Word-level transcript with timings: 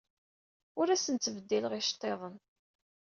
Ur 0.79 0.87
asent-ttbeddileɣ 0.89 1.73
iceḍḍiḍen. 1.75 2.35